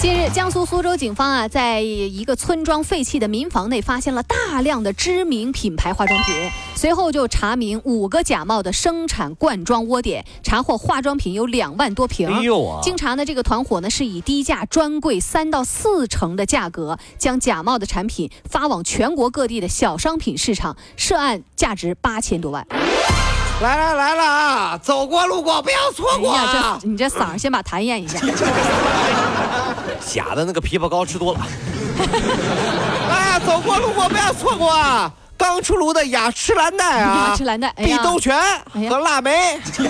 [0.00, 6.34] 近日，江苏苏州警方啊，在一个村庄废弃的民房内发现了大量的知名品牌化妆品，
[6.76, 12.28] 随后就查明五个假冒的生产灌装窝点，查获化妆品有两万多瓶。
[12.28, 12.80] 哎呦啊！
[12.80, 22.64] 经查呢，这个团伙呢是以低价专柜三到四成的价格，将假冒的产品发往全国各地的小商品市场，涉案价值八千多万。
[23.60, 24.78] 来来来了啊！
[24.80, 26.78] 走过路过不要错过啊！
[26.80, 28.18] 这你这嗓先把痰咽一下。
[30.06, 31.40] 假的那个枇杷膏吃多了，
[33.10, 35.10] 哎呀，走过路过不要错过啊！
[35.36, 38.36] 刚出炉的雅诗兰黛啊，雅诗兰黛哎碧呀兜泉
[38.88, 39.86] 和腊梅，千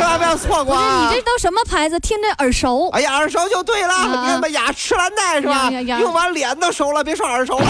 [0.00, 1.08] 万不要错过不是啊！
[1.10, 1.98] 你这都什么牌子？
[2.00, 2.88] 听着耳熟。
[2.90, 5.70] 哎呀，耳熟就对了，啊你看吧，雅诗兰黛是吧？
[6.00, 7.66] 用完脸都熟了，别说耳熟了。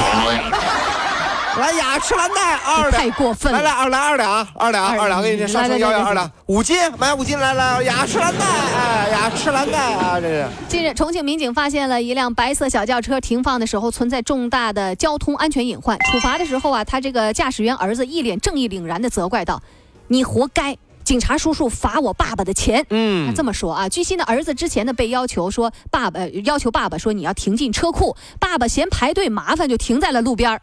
[1.59, 10.47] 来，雅诗兰黛二两，太过分了来来二两二两二两二二两，给你上来来来来称幺幺二两五斤，买五斤来来，雅诗兰黛，哎，雅诗兰黛啊，这是。
[10.69, 15.99] 近日，重庆民警发现了一辆白色小轿车停放的时候存在重大的交通安全隐患。
[16.11, 19.61] 处罚的时候啊，他这个驾驶员儿子一脸正义凛然地责怪道
[20.09, 20.77] ：“你活该！
[21.05, 30.61] 警察叔叔罚我爸爸的钱。”嗯他嗯，这么说啊，据悉呢，儿子之前呢被要求说爸爸呃要求爸爸说你要停进车库，爸爸嫌排队麻烦就停在了路边儿。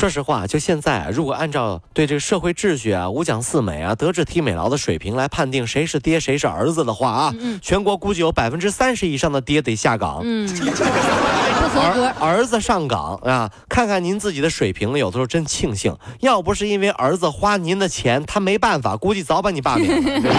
[0.00, 10.22] 说实话，就现在啊，如果按照对这个社会秩序啊、五讲四美啊、德智体美劳的水平来判定谁是爹谁是儿子的话啊，全国估计有百分之三十以上的爹得下岗。
[10.24, 12.14] 嗯，不合格儿。
[12.18, 20.30] 儿子上岗啊，看看您自己的水平，有的时候真庆幸，要不是因为儿子花您的钱，他没办法，估计早把你罢免了。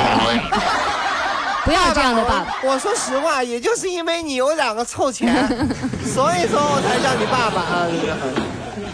[1.64, 2.58] 不要这样的爸爸。
[2.64, 5.48] 我说实话，也就是因为你有两个臭钱，
[6.04, 7.88] 所以说我才叫你爸爸啊。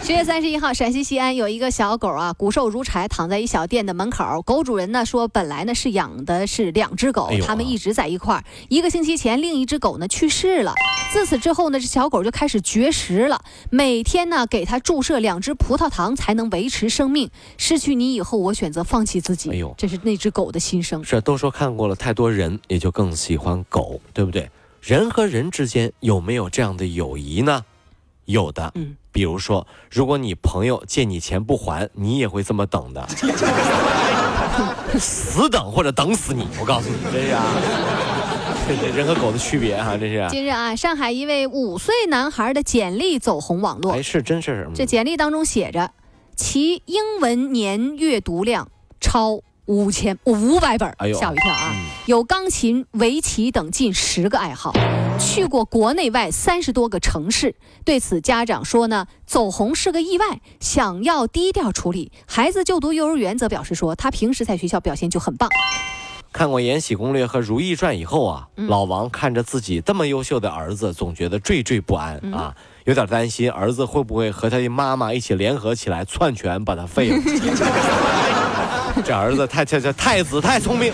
[0.00, 4.40] 个十月三十一号，陕西西安有一个小狗啊，骨瘦如柴，躺在一小店的门口。
[4.42, 8.44] 狗主人呢说，本来呢是养的是两只狗它们一直在一块儿。
[8.68, 10.72] 一个星期前，另一只狗呢去世了。
[11.12, 17.30] 自此之后呢，这小狗就开始绝食了，每天呢给它注射两只葡萄糖才能维持生命。
[17.56, 19.50] 失去你以后，我选择放弃自己。
[19.50, 21.02] 哎呦这是那只狗的心声。
[21.04, 24.50] 是都说看过了太多人，也就更喜欢狗，对不对？
[24.80, 27.64] 人和人之间有没有这样的友谊呢？
[28.26, 33.04] 有的，嗯，比如说，如果你朋友借你钱不还，你也会这么等的，
[34.96, 36.46] 死等或者等死你。
[36.60, 37.42] 我告诉你，这是啊，
[38.68, 40.24] 这这人和狗的区别啊，这是。
[40.30, 44.00] 近日啊，上海一位五岁男孩的简历走红网络哎，。
[44.00, 45.90] 是真是什么这简历当中写着，
[46.36, 48.68] 其英文年阅读量
[49.00, 51.72] 超五千五百本，哎呦吓我一跳啊！
[51.74, 54.72] 嗯有钢琴、围棋等近十个爱好，
[55.20, 57.54] 去过国内外三十多个城市。
[57.84, 62.10] 对此，家长说呢，走红是个意外，想要低调处理。
[62.26, 65.50] 孩子就读幼儿园则表示说，他平时在学校表现就很棒。
[66.32, 72.54] 看过《延禧攻略》和《如懿传》以后啊，嗯老王看着自己这么优秀的儿子，总觉得惴惴不安、嗯啊，
[72.86, 77.18] 有点担心儿子会不会和他的妈妈一起联合起来篡权把他废了。
[79.02, 80.92] 这儿子太这这太子太聪明，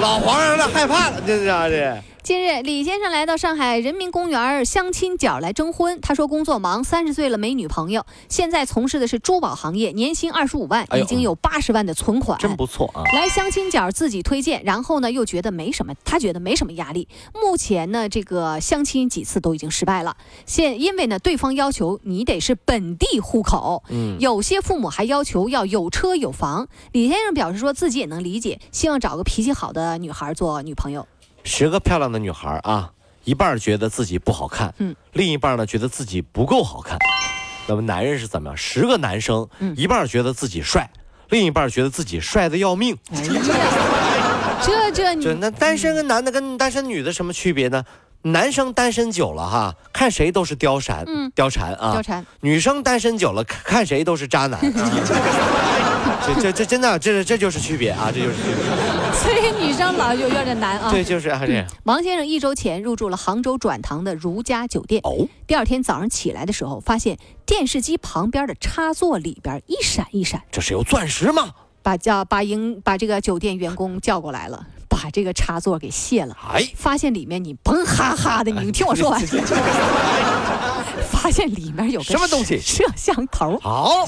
[0.00, 2.02] 老皇上那害怕了，这是啊这。
[2.30, 6.00] 近日，李先生来到上海人民公园相亲角来征婚。
[6.00, 12.38] 他说工作忙，三十岁了没女朋友，现在从事的是珠宝行业，年薪二十五万，哎已经有八十万的存款。
[12.38, 13.02] 真不错啊！
[13.12, 17.08] 来相亲角自己推荐，然后呢又觉得没什么，他觉得没什么压力。
[17.34, 20.16] 目前呢这个相亲几次都已经失败了，
[20.46, 26.68] 现因为呢对方要求你得是本地户口，嗯，有些父母还要求要有车有房。
[26.92, 31.08] 李先生表示说自己也能理解，希望找个脾气好的女孩做女朋友。
[31.44, 32.90] 十个漂亮的女孩啊，
[33.24, 36.98] 一半觉得自己不好看，嗯，另一半呢觉得自己不够好看。
[37.66, 38.56] 那么男人是怎么样？
[38.56, 40.90] 十个男生，嗯一半觉得自己帅，
[41.28, 42.96] 另一半觉得自己帅的要命。
[43.12, 43.22] 哎，
[44.62, 47.84] 这这你就那单身跟男的跟单身女的什么区别呢？
[48.22, 52.26] 男生单身久了哈，看谁都是貂蝉，嗯貂蝉啊；貂蝉。
[52.40, 54.60] 女生单身久了，看看谁都是渣男。
[54.60, 58.99] 啊、这这这真的，这这就是区别啊，这就是区别。
[59.22, 60.90] 所以女生老有有点难啊。
[60.90, 61.66] 对，就是啊这样。
[61.84, 71.50] 王先生一周前入住了杭州转塘的如家酒店，哦，第二天早上起来的时候，发现电视机旁边的插座里边一闪一闪，这是有钻石吗？
[71.82, 79.20] 把叫把营把这个酒店员工叫过来了，把这个插座给卸了，哎，发现里面你嘣哈哈的，你听我说完，
[81.10, 82.60] 发现里面有个什么东西？
[82.60, 83.58] 摄像头。
[83.60, 84.06] 好，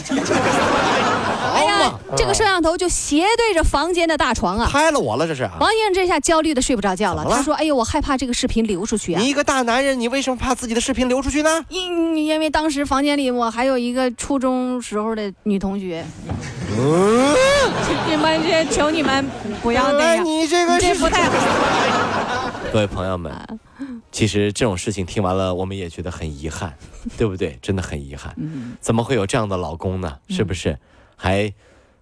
[1.66, 4.68] 哎哎呀，，这个摄像头就斜对着房间的大床啊。
[4.70, 5.42] 拍了我了，这是。
[5.60, 9.28] 王先生这下焦虑的睡不着觉了，他说：“哎呦，我害怕这个视频流出去啊你。
[9.28, 11.64] 一个大男人，你为什么怕自己的视频流出去呢？
[11.68, 16.04] 因因为当时房间里我还有一个初中时候的女同学，
[16.76, 17.34] 嗯，
[18.08, 19.24] 你们这求你们
[19.62, 21.32] 不要那哎样，你这个是这不太好。
[22.72, 23.30] 各位朋友们，
[24.10, 26.72] 其实这种事情听完了，我们也觉得很遗憾，
[27.18, 27.58] 对不对？
[27.60, 28.34] 真的很遗憾。
[28.38, 30.16] 嗯怎么会有这样的老公呢？
[30.30, 30.78] 是不是？
[31.22, 31.52] 还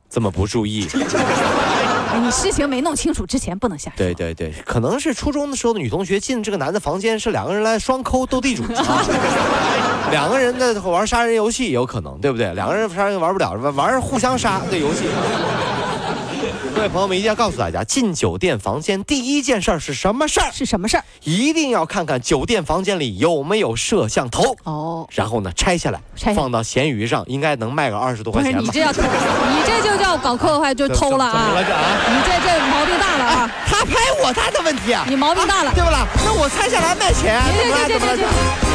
[0.09, 0.89] 这么不注意？
[2.13, 3.97] 哎你事情没弄清楚之前不能下手。
[3.99, 9.05] 对对对，可能是初中的时候的女同学进这个男的房间，是两个人来双抠斗地主啊。
[10.11, 12.53] 两个人在玩杀人游戏也有可能，对不对？
[12.55, 15.05] 两个人杀人玩不了，玩玩互相杀的游戏。
[16.75, 20.51] 各位朋友们，一定要告诉大家，进酒店房间第一件事儿是什么事儿？
[20.53, 21.05] 是什么事儿？
[21.25, 26.01] 一定要看看酒店房间里有没有摄像头，哦，然后呢拆下来，
[26.35, 28.61] 放到闲鱼上，应该能卖个二十多块钱吧？
[28.63, 29.03] 你这要偷，
[29.53, 31.65] 你这就叫搞破坏，就偷了啊 怎么了！
[31.65, 31.81] 这啊？
[32.09, 33.51] 你这这毛病大了啊！
[33.67, 36.07] 他拍我他的问题啊，你毛病大了啊对不啦？
[36.25, 37.41] 那我拆下来卖钱，
[37.89, 38.70] 怎么了？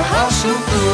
[0.00, 0.91] 好舒服。